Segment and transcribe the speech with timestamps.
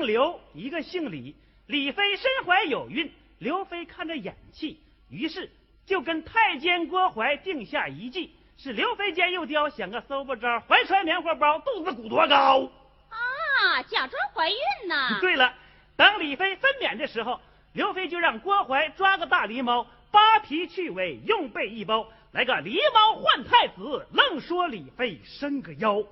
[0.00, 1.36] 姓刘，一个姓李。
[1.66, 5.50] 李妃身怀有孕，刘妃看着眼气，于是
[5.84, 12.70] 就跟太监郭槐定下一计，是刘妃见幼雕想个搜不着，怀揣棉花包，肚子鼓多高。
[13.10, 15.20] 啊，假装怀孕呢。
[15.20, 15.52] 对了，
[15.96, 17.38] 等李妃分娩的时候，
[17.74, 26.02] 刘妃就让郭槐抓个大狸猫，扒皮去尾，用被一包，来个狸猫换太子，愣说李妃伸个妖。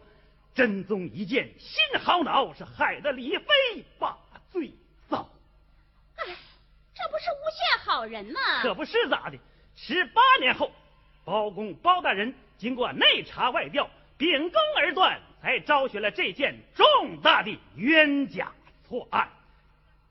[0.58, 3.44] 真宗一见心好恼，是害得李妃
[3.96, 4.18] 把
[4.50, 4.72] 罪
[5.08, 5.18] 遭。
[6.16, 6.24] 哎，
[6.96, 8.40] 这不是诬陷好人吗？
[8.60, 9.38] 可不是咋的？
[9.76, 10.72] 十八年后，
[11.24, 18.52] 包公包大人经过内查外调，秉公而断，才昭雪了这件重大的冤假
[18.88, 19.30] 错案。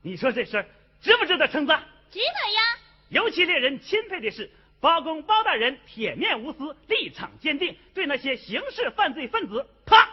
[0.00, 0.66] 你说这事儿
[1.02, 1.82] 值不值得称赞？
[2.10, 2.62] 值得呀。
[3.10, 10.07] 尤其令人钦佩的是，包公包大人铁面无私，立场坚定，对那些刑事犯罪分子，啪，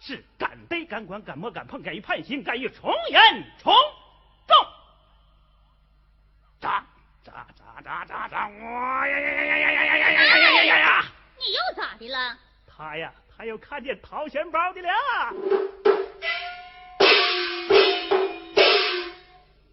[0.00, 3.20] 是敢逮敢管敢摸敢碰，敢于判刑，敢于从严
[3.58, 3.74] 从
[4.46, 4.56] 重。
[6.60, 6.86] 扎
[7.24, 8.48] 扎扎扎扎扎！
[8.48, 11.04] 哇呀呀呀呀呀呀呀呀呀呀呀呀！
[11.38, 12.38] 你又咋的了？
[12.66, 14.88] 他呀，他又看见掏钱包的了。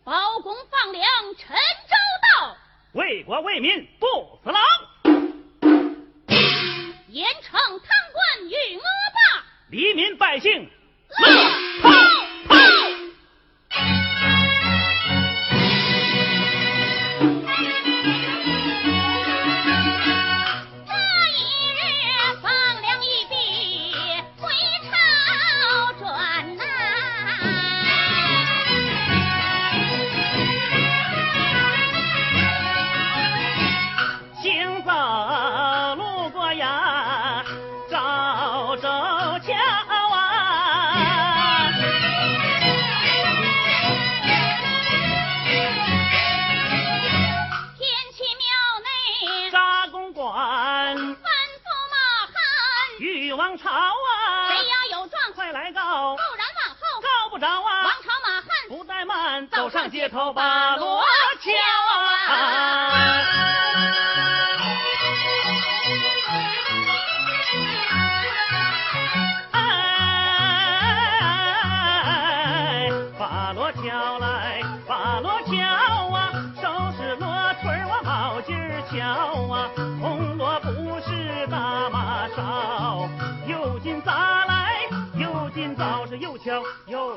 [0.03, 1.03] 包公放粮，
[1.37, 1.95] 陈州
[2.41, 2.57] 到，
[2.93, 4.59] 为国为民不死狼，
[7.07, 8.83] 严惩贪官与恶，
[9.73, 10.69] 黎民百姓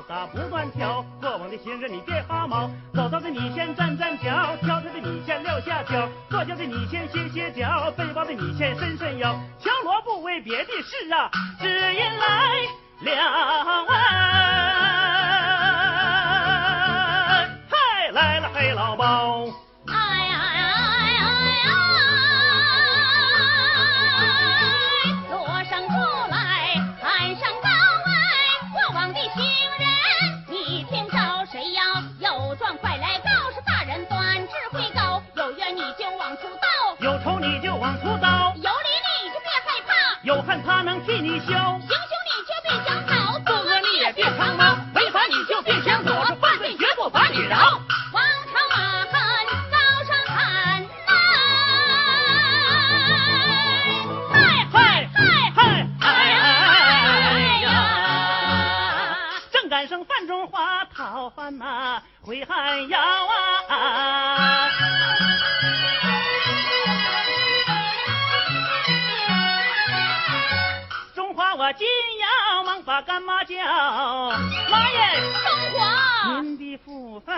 [0.08, 12.60] 咋不断挑，过往的行人你别发毛，走道的你先站站脚，挑挑的你先撂下脚，坐下的你先歇歇脚，背包的你先伸伸腰，敲锣不为别的事啊，只因来
[13.00, 13.64] 了啊，
[17.68, 19.65] 嗨来了黑老包。
[40.46, 41.46] 怕，有恨他能替你消。
[41.46, 41.90] 行凶
[42.30, 47.58] 你就别想逃，作恶你也别藏猫，违法你就别想躲，说犯罪绝不把你饶。
[48.12, 48.76] 王朝马
[49.06, 49.12] 汉
[49.70, 51.12] 高声喊呐，
[54.32, 54.34] 嗨
[54.72, 55.18] 嗨嗨
[55.54, 55.58] 嗨
[56.00, 57.70] 哎哎呀呀！
[59.52, 62.98] 正赶上范中华讨饭呐，回汉窑
[73.02, 73.54] 干妈叫，
[74.70, 75.20] 妈耶！
[75.44, 77.34] 中华，您的福分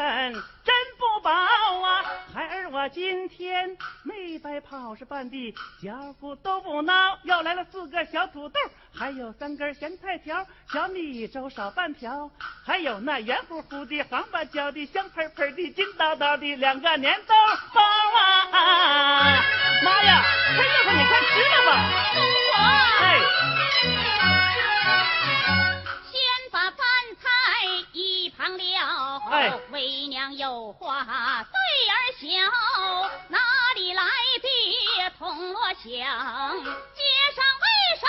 [0.64, 2.04] 真不薄啊！
[2.32, 7.18] 孩儿我今天没白跑，是半地脚骨都不孬。
[7.24, 8.60] 又来了四个小土豆，
[8.94, 12.30] 还有三根咸菜条，小米粥少半瓢，
[12.64, 17.34] 还有那圆乎乎的黄瓜椒的香喷喷的金叨叨的两个粘豆
[17.74, 19.42] 包啊！
[19.82, 20.22] 妈呀，
[20.56, 21.70] 快热快，你快吃了吧！
[22.14, 22.22] 中
[22.52, 22.62] 华，
[23.00, 23.20] 哎，
[26.10, 26.78] 先把饭
[27.20, 27.26] 菜
[27.92, 29.22] 一旁撂，
[29.70, 31.56] 为娘有话对
[31.90, 32.26] 儿小，
[33.28, 33.38] 哪
[33.74, 34.02] 里来
[34.42, 35.84] 的铜锣响？
[35.84, 35.92] 街
[37.34, 37.66] 上为
[38.00, 38.06] 啥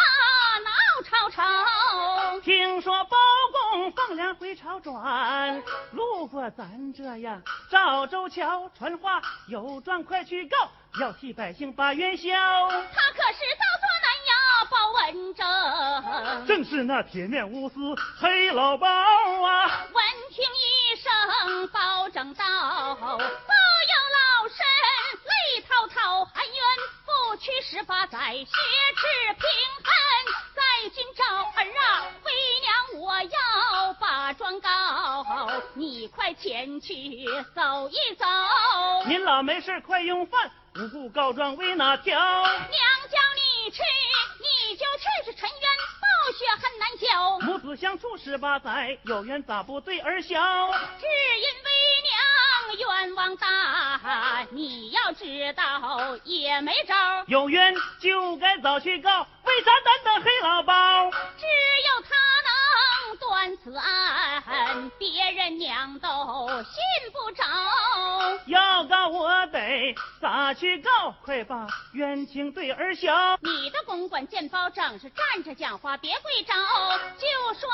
[0.63, 0.69] 闹
[1.03, 2.39] 吵吵？
[2.41, 3.17] 听说包
[3.51, 5.61] 公放粮回朝转，
[5.91, 12.29] 路过咱这呀赵州桥，传话有状快去告，要替百姓把冤消。
[12.69, 13.78] 他可是到
[15.09, 17.75] 文正，正是那铁面无私
[18.19, 19.87] 黑老包啊！
[19.91, 23.15] 闻听一声包拯道，不由
[24.13, 24.57] 老身
[25.25, 26.55] 泪滔滔，含冤
[27.05, 29.43] 不屈十八载，血耻平
[29.83, 29.91] 恨。
[30.53, 30.61] 在
[30.93, 32.31] 今朝儿啊，为
[32.61, 35.25] 娘我要把状告，
[35.73, 38.27] 你快前去走一走。
[39.07, 42.19] 您老没事快用饭，无故告状为哪条？
[42.19, 42.47] 娘
[43.09, 43.98] 叫你去，你就去，是沉冤报
[46.39, 47.39] 血很难消。
[47.39, 50.71] 母子相处十八载，有缘咋不对儿消？
[50.97, 51.69] 只因为
[52.07, 52.17] 娘
[53.03, 56.95] 冤枉大，你要知道也没招。
[57.27, 59.27] 有冤就该早去告。
[59.43, 61.11] 为啥单等黑老包？
[61.11, 62.15] 只有他
[62.45, 66.07] 能断此案，别人娘都
[66.63, 67.43] 信不着。
[68.45, 71.13] 要告我得咋去告？
[71.23, 73.37] 快把冤情对儿消。
[73.41, 76.53] 你的公馆见包拯是站着讲话，别跪着，
[77.17, 77.69] 就说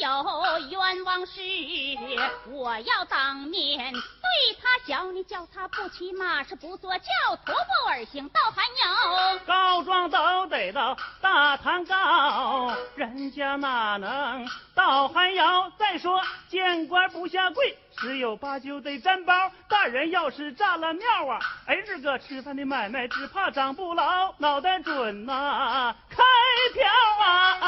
[0.00, 0.24] 娘
[0.60, 1.40] 有冤枉事，
[2.50, 5.12] 我要当面对他小。
[5.12, 9.38] 你叫他不骑马，是不坐轿，徒步而行到寒窑。
[9.46, 10.96] 告状都得到。
[11.20, 15.70] 大堂告，人家哪能到寒窑？
[15.78, 19.34] 再说见官不下跪，十有八九得沾包。
[19.68, 24.34] 大人要是炸了庙啊，哎，这个吃饭的买卖只怕长不牢。
[24.38, 26.22] 脑袋准呐，开
[26.72, 26.88] 票
[27.20, 27.58] 啊！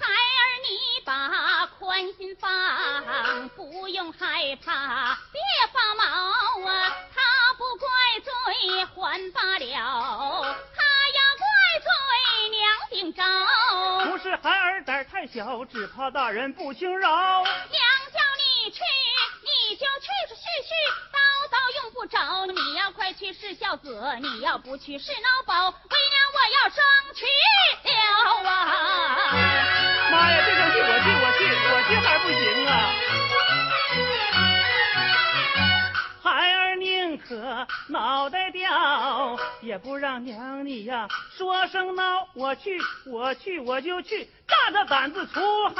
[0.00, 0.68] 孩儿你
[1.04, 4.72] 把宽心放，不用害怕。
[5.14, 6.02] 还罢了，
[7.14, 7.86] 他要怪
[8.24, 8.30] 罪
[13.00, 17.42] 不是孩儿胆太小，只怕大人不轻饶。
[17.42, 17.48] 娘
[18.12, 18.80] 叫你去，
[19.42, 20.70] 你就去去去去，
[21.10, 21.16] 叨
[21.50, 22.46] 叨用不着。
[22.46, 25.70] 你要快去是孝子，你要不去是孬宝。
[25.70, 26.82] 为娘我要生
[27.14, 28.52] 去了啊！
[30.12, 31.40] 妈呀，这场戏我去我去
[31.72, 32.70] 我去还不行啊！
[37.30, 41.06] 可脑袋掉，也不让娘你呀
[41.38, 42.26] 说声孬。
[42.34, 45.76] 我去，我去，我就去，大着胆子出汗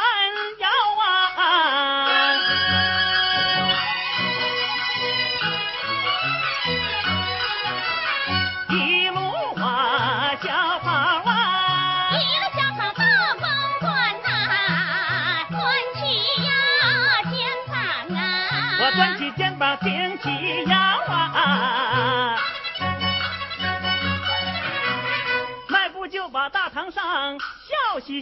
[0.61, 0.69] 窑
[1.02, 3.10] 啊！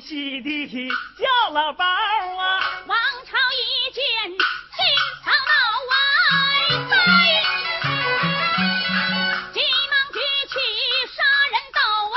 [0.08, 0.88] 笑嘻嘻的
[1.18, 4.38] 叫老包啊，王朝一见心
[5.22, 5.52] 操恼
[5.92, 5.94] 啊，
[9.52, 9.60] 急
[9.90, 10.54] 忙举起
[11.14, 11.22] 杀
[11.52, 11.78] 人刀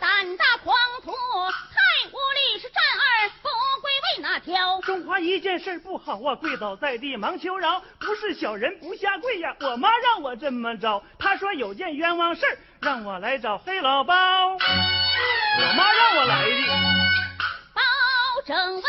[0.00, 1.12] 胆大狂徒
[1.74, 1.76] 太
[2.08, 3.50] 无礼，是战儿不
[3.82, 4.80] 归为哪条？
[4.80, 14.58] 中华一件事不好啊，跪倒在地忙求饶，不是小人不下跪呀，我妈让我这么着，她说有件冤枉事让我来找黑老包，我
[15.76, 16.62] 妈让我来的。
[17.74, 17.82] 包
[18.46, 18.82] 拯闻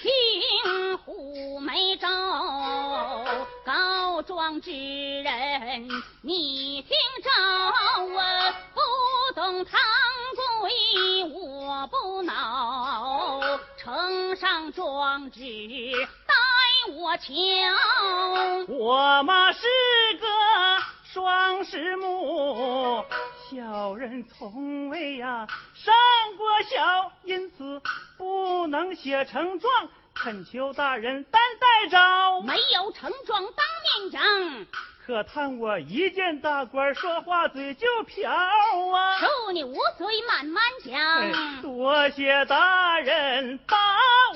[0.00, 2.06] 听虎眉皱，
[3.66, 5.88] 告状之人
[6.22, 7.28] 你听着，
[8.72, 8.80] 不
[9.34, 9.80] 动堂
[10.36, 13.40] 规我不恼，
[13.76, 15.40] 呈上状纸
[16.24, 16.34] 待
[16.92, 17.24] 我瞧。
[18.68, 19.58] 我妈是
[20.20, 20.93] 个。
[21.14, 23.04] 双十木，
[23.48, 25.94] 小人从未呀上
[26.36, 27.80] 过小，因此
[28.18, 32.40] 不能写成状，恳求大人担待着。
[32.40, 33.64] 没有成状当
[34.02, 34.66] 面讲，
[35.06, 39.16] 可叹我一见大官说话嘴就瓢啊！
[39.20, 41.62] 恕你无罪，慢慢讲。
[41.62, 43.76] 多谢大人把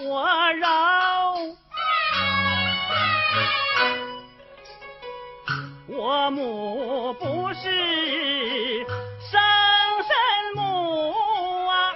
[0.04, 1.34] 我饶。
[6.08, 7.68] 我母不是
[9.30, 9.38] 生
[10.08, 10.16] 身
[10.54, 11.12] 母
[11.68, 11.92] 啊，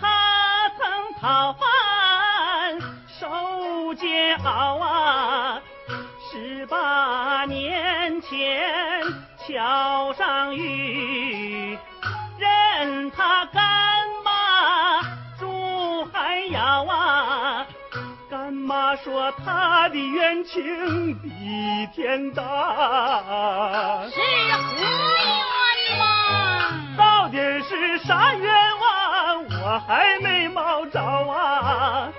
[0.00, 2.78] 他曾讨饭
[3.18, 5.60] 受煎熬啊，
[6.30, 9.02] 十八年前
[9.44, 11.07] 桥上遇，
[19.08, 21.30] 说他的冤情比
[21.94, 22.42] 天大，
[24.10, 24.20] 是
[24.52, 26.04] 何冤枉？
[26.94, 28.46] 到底是啥冤
[28.78, 29.46] 枉？
[29.62, 32.12] 我还没摸着啊！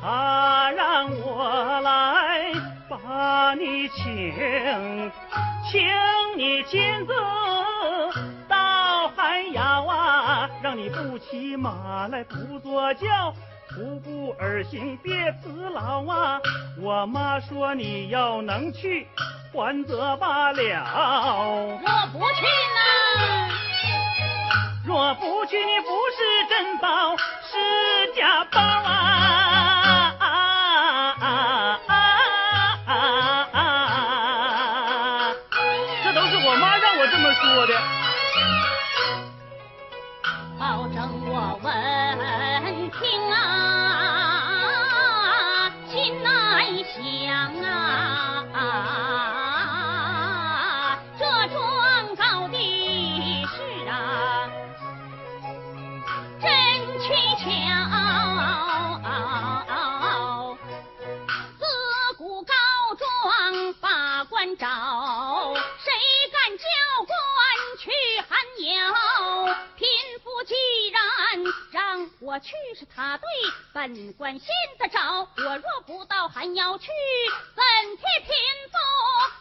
[0.00, 2.52] 他让我来
[2.88, 5.10] 把你请，
[5.68, 5.84] 请
[6.36, 7.12] 你亲自
[8.46, 13.34] 到寒窑啊，让你不骑马来不坐轿。
[13.68, 16.40] 徒步而行，别辞劳啊！
[16.80, 19.06] 我妈说你要能去，
[19.52, 20.60] 还则罢了。
[21.80, 22.42] 若不去
[22.74, 22.80] 呢？
[24.86, 29.17] 若不去，你不是真宝，是假宝啊！
[72.28, 73.26] 我去，是他对
[73.72, 75.26] 本官信得着。
[75.38, 76.90] 我若不到寒窑去，
[77.54, 77.64] 怎
[77.96, 78.34] 替贫
[78.70, 78.76] 妇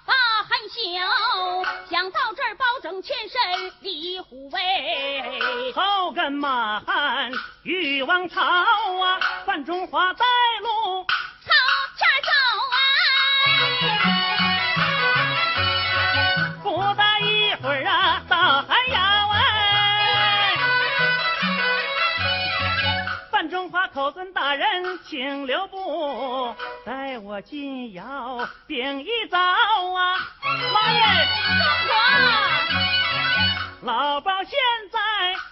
[0.06, 0.14] 把
[0.44, 1.66] 寒销？
[1.90, 5.74] 想到这儿，包拯欠身李虎威。
[5.74, 7.30] 好跟马汉
[7.64, 10.26] 欲王朝啊，范中华带
[10.62, 11.06] 路
[11.44, 11.52] 朝
[11.98, 12.30] 前走
[12.72, 14.27] 啊！
[25.10, 26.54] 请留步，
[26.86, 30.18] 带我进窑禀一遭啊。
[30.74, 31.00] 妈耶！
[31.60, 31.94] 老婆。
[33.84, 34.52] 老包现
[34.92, 35.00] 在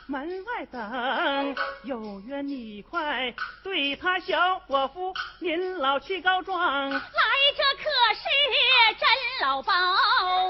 [0.08, 3.34] 门外等，有缘你快
[3.64, 6.92] 对他小伙夫，您老去告状。
[6.92, 8.24] 来者可是
[9.00, 9.08] 真
[9.42, 9.74] 老包？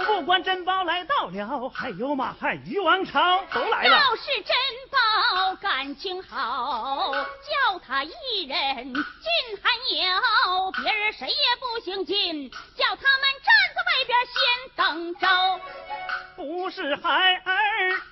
[0.06, 3.98] 不管珍宝来到了，还有马汉于王朝都来了。
[3.98, 4.56] 要是珍
[4.92, 9.02] 宝感情好，叫他一人进
[9.64, 14.36] 寒窑，别人谁也不行进，叫他们站在外边先
[14.76, 15.28] 等着。
[16.46, 17.52] 不是孩儿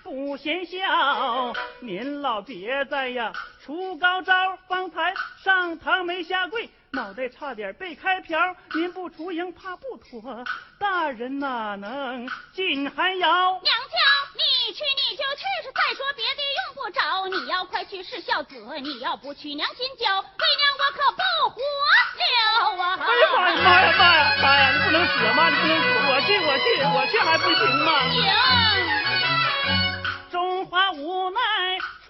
[0.02, 3.32] 不嫌小，您老别在呀
[3.66, 8.38] 出高招，方才上堂没下跪，脑袋差点被开瓢。
[8.74, 10.44] 您不出营怕不妥，
[10.78, 13.30] 大人哪能进寒窑？
[13.30, 13.98] 娘家，
[14.36, 17.28] 你去你就去，是再说别的用不着。
[17.30, 20.26] 你要快去是孝子，你要不去娘心焦，为
[20.58, 23.00] 娘我可不活了啊！
[23.00, 24.72] 哎呀妈呀妈呀妈呀妈呀！
[24.74, 25.88] 你不能死妈，你不能死！
[26.12, 27.88] 我去我去我去还不行吗？
[28.12, 28.73] 行。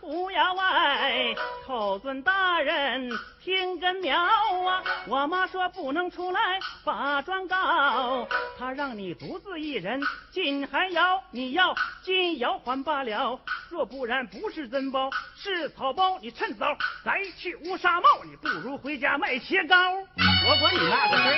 [0.04, 1.34] 出衙外，
[1.66, 3.10] 寇尊大人
[3.42, 4.84] 听根苗啊！
[5.08, 8.28] 我妈说不能出来把状告，
[8.60, 19.78] 她让你独自一人进寒窑，你要进窑还罢了，若不然不是珍宝是草包，你趁早摘去乌纱帽，你不如回家卖切糕。
[19.94, 21.38] 我管你那个事儿。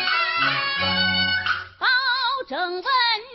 [1.77, 1.87] 保
[2.49, 3.34] 证闻听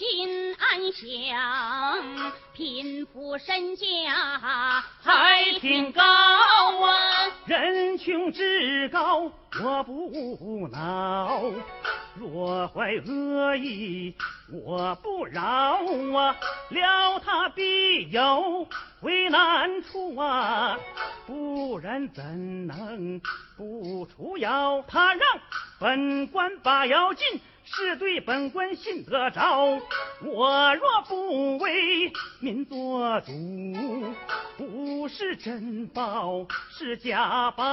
[0.00, 3.84] 心安详，贫富身价
[5.02, 9.30] 还挺高啊，人穷志高
[9.62, 11.42] 我不恼，
[12.14, 14.14] 若怀恶意
[14.50, 15.42] 我不饶
[16.16, 16.34] 啊，
[16.70, 18.66] 了他必有
[19.02, 20.78] 为难处啊，
[21.26, 23.20] 不然怎能
[23.54, 24.82] 不出窑？
[24.88, 25.40] 他让
[25.78, 27.38] 本官把窑进。
[27.72, 29.80] 是对本官信得着，
[30.24, 33.32] 我若不为民做主，
[34.56, 36.46] 不是珍宝
[36.76, 37.64] 是假宝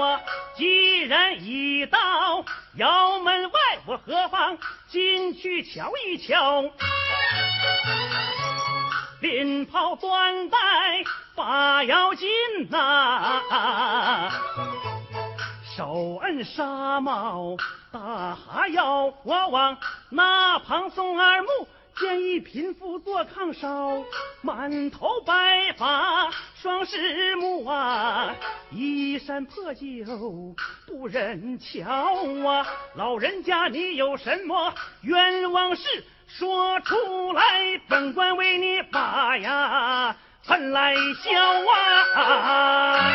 [0.00, 0.20] 啊！
[0.56, 2.44] 既然已到
[2.76, 3.50] 窑门外，
[3.86, 4.56] 我何妨
[4.88, 6.62] 进去瞧一瞧？
[9.20, 10.58] 拎袍端带
[11.34, 12.28] 把腰进
[12.70, 14.30] 呐，
[15.76, 17.56] 手摁纱帽。
[17.94, 19.78] 大哈腰，我往
[20.10, 21.48] 那旁送二目，
[21.96, 24.02] 见一贫妇坐炕烧，
[24.42, 26.28] 满头白发
[26.60, 28.34] 双狮目啊，
[28.72, 30.56] 衣衫破旧
[30.88, 31.88] 不忍瞧
[32.48, 41.30] 啊，老人家你有什么冤枉事说出来，本官为你把呀恨来消
[42.20, 43.12] 啊，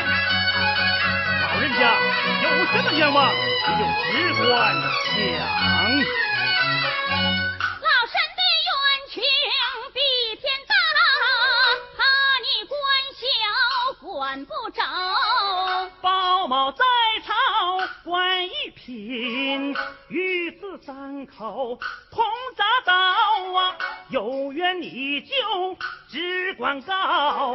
[1.70, 1.84] 人家。
[2.42, 3.40] 有什么愿望，你
[3.78, 4.50] 就只管
[4.82, 5.18] 讲。
[7.80, 8.70] 老身的冤
[9.12, 9.22] 情
[9.94, 9.98] 比
[10.42, 10.74] 天大，
[11.96, 12.00] 怕
[12.42, 12.74] 你官
[13.14, 13.22] 小
[14.02, 14.10] 管
[14.46, 14.82] 不着。
[16.02, 16.84] 包某在
[17.24, 17.34] 朝
[18.04, 19.76] 官一品，
[20.90, 21.78] 三口
[22.10, 22.26] 同
[22.58, 22.94] 铡刀
[23.60, 23.78] 啊！
[24.10, 25.78] 有冤你就
[26.10, 27.54] 只管告，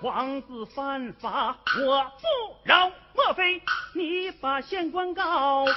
[0.00, 2.90] 王子犯法我不饶。
[3.12, 3.60] 莫非
[3.92, 5.66] 你把县官告？
[5.66, 5.74] 县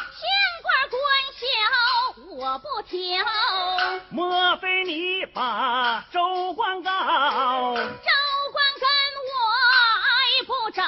[0.61, 1.01] 官官
[1.35, 1.45] 小
[2.37, 3.25] 我不挑，
[4.09, 7.75] 莫非你把州官告？
[7.75, 7.81] 州
[8.53, 8.87] 官跟
[9.27, 9.33] 我
[9.99, 10.07] 挨
[10.47, 10.81] 不着。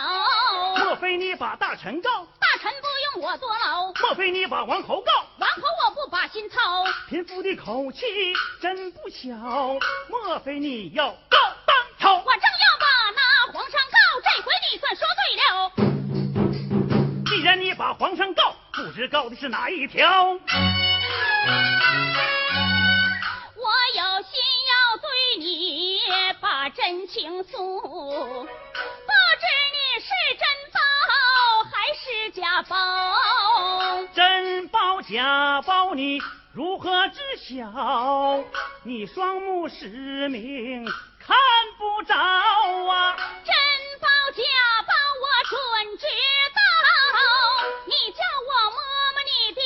[0.86, 2.26] 莫非你把大臣告？
[2.40, 3.92] 大臣不用我坐牢。
[3.92, 5.12] 莫非你把王侯告？
[5.38, 6.60] 王侯我不把心操。
[7.10, 8.06] 贫妇的口气
[8.62, 9.36] 真不小，
[10.08, 12.14] 莫非你要告当朝？
[12.16, 15.44] 我正要把那皇上告，这回你算说对了。
[17.26, 20.32] 既然你把皇上告，不知告的是哪一条？
[23.56, 24.32] 我有心
[24.72, 26.00] 要对你
[26.40, 30.65] 把真情诉，不知你是真
[31.94, 32.76] 是假包？
[34.14, 36.22] 真包假包你
[36.54, 38.44] 如何知晓？
[38.84, 40.86] 你双目失明，
[41.20, 41.38] 看
[41.78, 43.16] 不着啊！
[43.44, 43.56] 真
[44.00, 44.44] 包假
[44.88, 46.06] 包我准知
[46.54, 46.60] 道，
[47.86, 48.78] 你叫我摸
[49.14, 49.62] 摸你的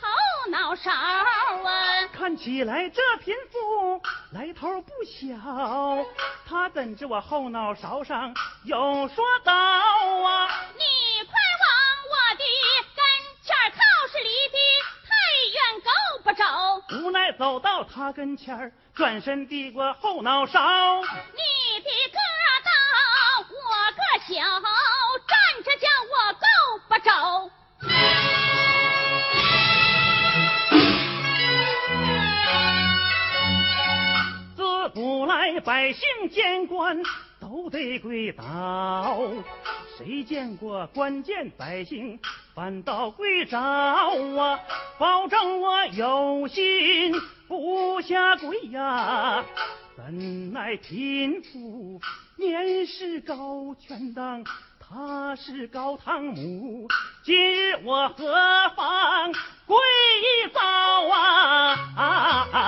[0.00, 0.04] 后
[0.50, 2.06] 脑勺啊！
[2.12, 6.04] 看起来这贫妇来头不小，
[6.48, 8.34] 她怎知我后脑勺上
[8.64, 10.48] 有说道啊？
[10.76, 10.84] 你
[17.38, 20.60] 走到他跟前儿，转身递过后脑勺。
[21.00, 22.70] 你的个儿大，
[23.50, 23.54] 我
[23.92, 24.34] 个小，
[25.26, 26.46] 站着叫我够
[26.88, 27.50] 不着。
[34.56, 37.02] 自古来百姓见官
[37.40, 39.18] 都得跪倒，
[39.98, 42.18] 谁见过官见百姓
[42.54, 44.60] 反倒跪着啊？
[44.96, 47.12] 保证我有心
[47.48, 49.44] 不下跪呀！
[49.96, 52.00] 怎奈贫妇
[52.36, 54.44] 年事高权当，
[54.78, 56.86] 他是高堂母，
[57.24, 58.24] 今日我何
[58.76, 59.32] 妨
[59.66, 59.76] 跪
[60.52, 60.60] 倒
[61.10, 61.74] 啊？
[61.96, 62.60] 啊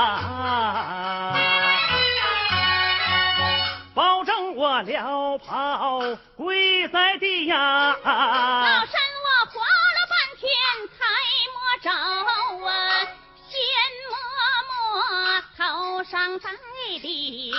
[3.95, 6.03] 保证我撩袍
[6.37, 7.97] 跪在地呀！
[8.05, 8.85] 老
[16.39, 16.51] 在
[17.01, 17.53] 地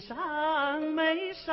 [0.00, 1.52] 上眉梢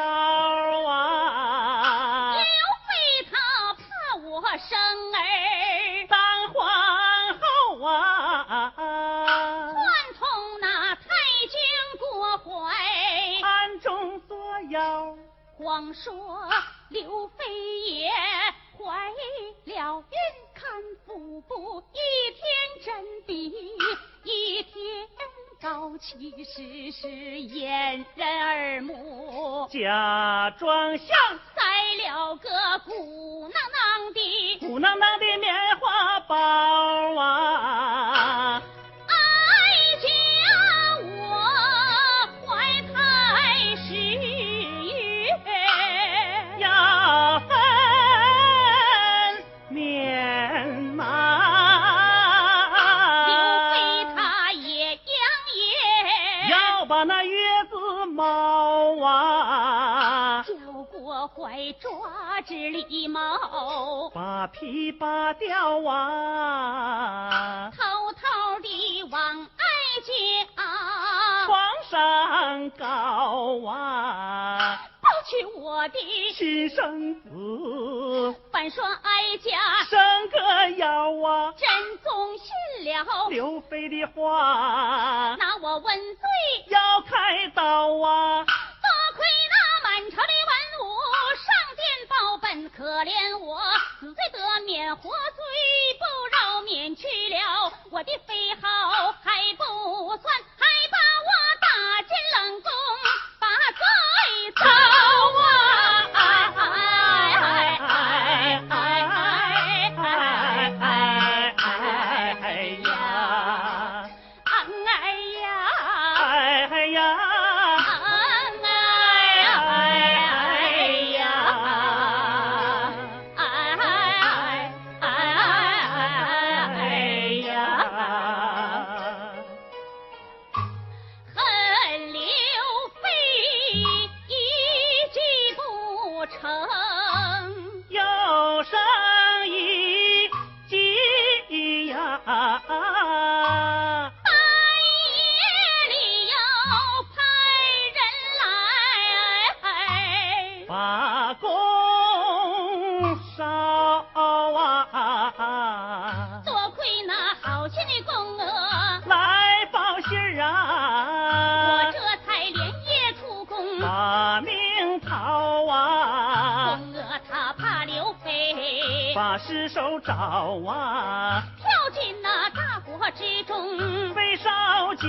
[0.88, 2.42] 啊刘，
[2.88, 2.92] 备
[3.30, 3.84] 他怕
[4.24, 4.80] 我生
[5.14, 10.28] 儿，当皇后啊，串通
[10.62, 11.04] 那太
[11.50, 11.60] 监
[12.00, 12.74] 过怀。
[13.44, 14.38] 暗中作
[14.70, 15.18] 妖，
[15.58, 16.50] 光说
[16.90, 18.10] 刘妃也
[18.78, 19.14] 怀了
[19.66, 20.06] 孕，
[20.56, 22.42] 看腹部一天
[22.86, 23.98] 真比一天
[25.60, 31.08] 高，其实是掩人耳目，假装像
[31.56, 31.62] 塞
[32.08, 32.50] 了个
[32.86, 36.36] 鼓囊囊的鼓囊囊的棉花包
[37.20, 38.62] 啊，哀
[61.80, 69.48] 抓直狸毛，把皮扒掉啊，偷偷地往哀
[70.04, 70.12] 家
[71.46, 71.56] 床
[71.90, 72.86] 上告
[73.68, 76.00] 啊，抱去我的，
[76.36, 78.36] 亲生子。
[78.52, 79.84] 反说哀家。
[79.90, 82.48] 生个妖啊，真宗信
[82.86, 85.36] 了，刘妃的话。
[85.40, 86.22] 拿我问罪。
[86.68, 88.46] 要开刀啊。
[92.98, 93.62] 可怜我
[94.00, 95.44] 死罪得免，活罪
[96.00, 96.06] 不
[96.36, 101.30] 饶免去了我的妃号还不算，还把我
[101.62, 102.72] 打进冷宫，
[103.38, 104.97] 把罪遭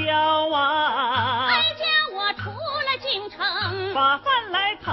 [0.09, 1.49] 烧焦啊。
[1.51, 4.93] 哀，家我出了京城，把饭来讨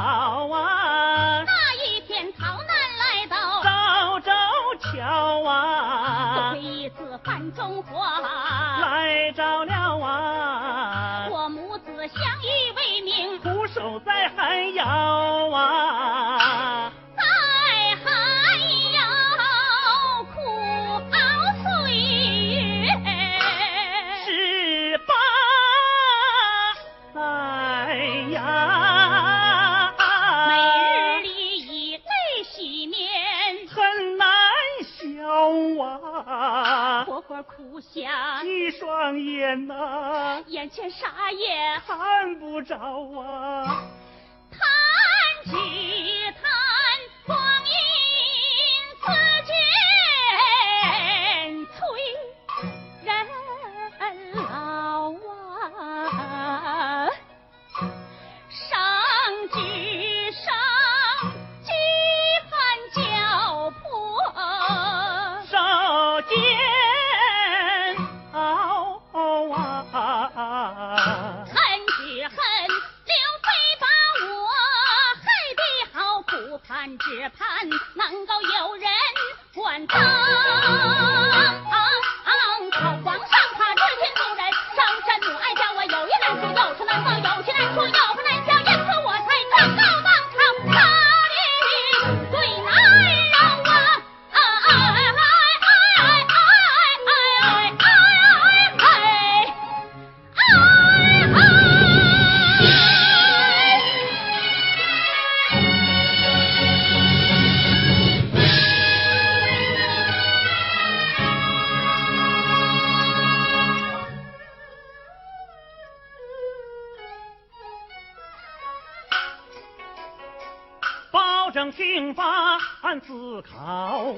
[121.56, 122.60] 正平反
[123.00, 124.14] 思考，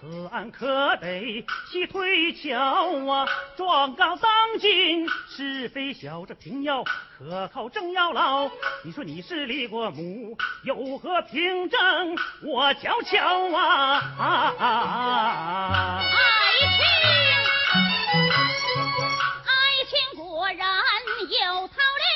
[0.00, 2.58] 此案可得细推敲
[3.06, 3.28] 啊！
[3.58, 8.48] 状告当今是非小，这平要可靠正要牢。
[8.82, 11.78] 你说你是李国母，有何凭证？
[12.42, 14.00] 我瞧瞧啊！
[16.00, 16.16] 爱
[16.74, 16.82] 情，
[19.44, 19.52] 爱
[19.90, 20.66] 情果然
[21.20, 22.08] 有套略，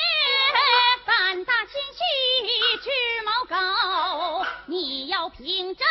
[1.05, 2.01] 胆大心细，
[2.81, 2.89] 志
[3.23, 3.53] 谋高。
[4.65, 5.85] 你要凭证，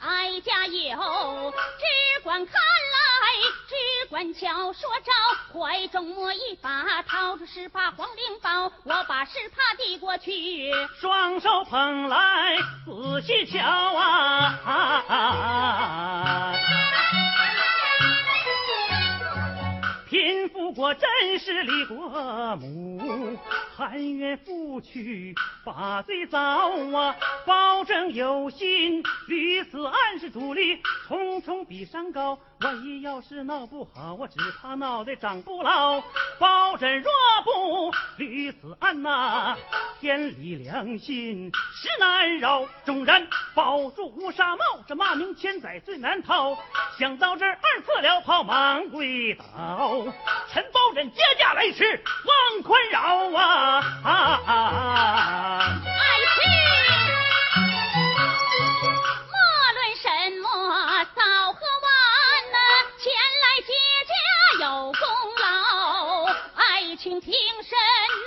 [0.00, 2.60] 哀家有，只管看来，
[3.68, 3.74] 只
[4.08, 4.72] 管瞧。
[4.72, 5.12] 说着，
[5.52, 10.72] 怀中摸一把，掏出十把黄绫包，我把十帕递过去。
[11.00, 13.60] 双手捧来，仔细瞧
[13.96, 14.54] 啊！
[20.80, 22.08] 我真是李国
[22.56, 23.38] 母，
[23.76, 27.14] 含冤负屈把罪遭啊！
[27.44, 32.38] 保证有心，屡次暗示主力，重重比山高。
[32.60, 36.02] 万一要是闹不好，我只怕脑袋长不牢。
[36.38, 37.10] 包拯若
[37.44, 39.58] 不屡次案呐，
[40.00, 42.66] 天理良心实难饶。
[42.86, 46.56] 纵然保住乌纱帽，这骂名千载最难逃。
[46.98, 50.06] 想到这儿，二次了袍忙跪倒，
[50.50, 53.82] 臣保仁接驾来迟，望宽饶啊！
[55.84, 56.02] 爱
[56.34, 56.42] 情，
[59.30, 59.34] 莫
[59.74, 60.06] 论什
[60.40, 60.46] 么
[61.14, 61.20] 早
[61.52, 61.88] 和晚
[62.52, 62.56] 呐，
[62.98, 63.68] 前来接
[64.06, 64.12] 驾
[64.66, 65.00] 有功
[65.38, 65.44] 劳。
[66.54, 66.60] 爱
[66.96, 67.74] 情凭什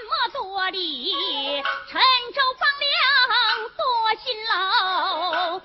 [0.09, 1.61] 么多礼？
[1.89, 2.01] 陈
[2.33, 2.89] 州放粮
[3.77, 3.81] 多
[4.23, 5.59] 辛劳。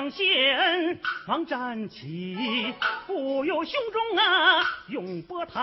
[0.00, 2.74] 保证先忙站起，
[3.06, 5.60] 不由胸中啊永波涛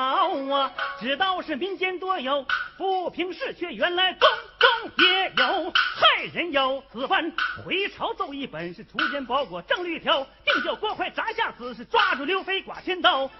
[0.53, 0.71] 啊！
[0.99, 2.45] 知道是民间多有
[2.77, 7.31] 不平事，却原来宫中也有害人有此番。
[7.65, 13.31] 回朝奏一本是出奸包裹正律条，定叫郭槐砸下子，是，抓住刘飞剐千刀，吩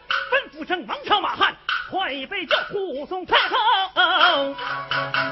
[0.51, 1.55] 咐声王朝马汉
[1.91, 4.55] 快备轿护送太后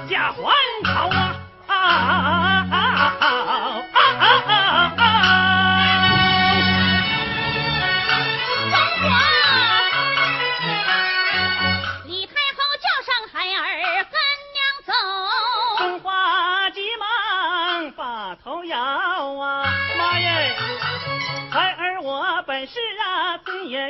[0.07, 1.35] 驾还朝啊！
[1.67, 1.81] 啊啊
[2.69, 2.77] 啊
[3.19, 3.27] 啊
[3.99, 5.04] 啊啊啊！
[5.04, 5.04] 李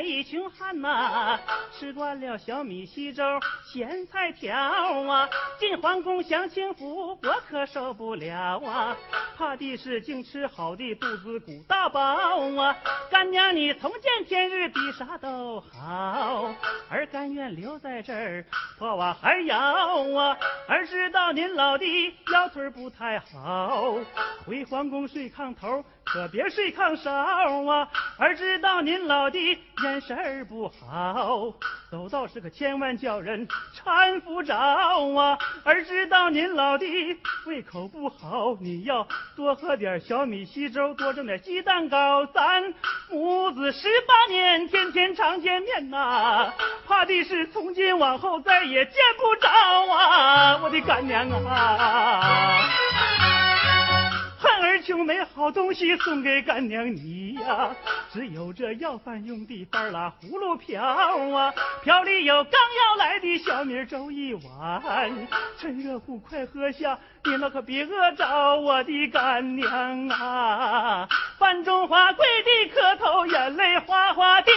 [0.00, 1.38] 一群汉呐、
[1.72, 3.22] 吃惯了小米稀粥、
[3.64, 5.28] 咸菜条啊，
[5.58, 8.96] 进皇宫享清福，我可受不了啊！
[9.36, 12.00] 怕的是净吃好的，肚子鼓大包
[12.56, 12.76] 啊！
[13.10, 16.54] 干娘你从见天日比啥都好，
[16.88, 18.44] 儿甘愿留在这儿
[18.78, 19.56] 破瓦还摇
[20.16, 20.36] 啊！
[20.68, 21.84] 儿知道您老的
[22.32, 23.96] 腰腿不太好，
[24.44, 27.88] 回皇宫睡炕头，可别睡炕梢啊！
[28.16, 31.52] 儿知道您老的眼神不好，
[31.90, 33.48] 走道是可千万叫人
[33.84, 35.36] 搀扶着啊！
[35.64, 36.86] 儿知道您老的
[37.46, 42.72] 胃口不好，你要多喝点小米稀粥，多蒸点鸡蛋糕，咱
[43.10, 46.52] 母子十八年天天常见面呐、
[46.86, 49.48] 怕的是从今往后再也见不着
[49.92, 50.60] 啊！
[50.62, 52.62] 我的干娘啊！
[54.62, 57.74] 儿穷没好东西送给干娘你呀，
[58.12, 71.08] 只有这要饭用的半拉葫芦瓢啊，瓢里有刚要来的小米粥一碗，趁热乎快喝下，你们可别饿着我的干娘啊！
[71.38, 74.54] 范中华跪地磕头，眼泪哗哗掉。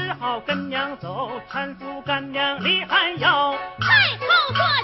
[0.00, 3.54] 只好跟娘走，搀扶干娘离寒窑。
[3.78, 4.79] 太后坐轿上